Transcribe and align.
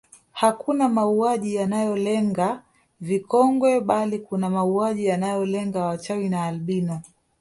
Hakuna 0.31 0.89
mauaji 0.89 1.55
yanayolenga 1.55 2.63
vikongwe 3.01 3.81
bali 3.81 4.19
kuna 4.19 4.49
mauaji 4.49 5.05
yanayolenga 5.05 5.85
wachawi 5.85 6.29
na 6.29 6.45
albino 6.45 7.01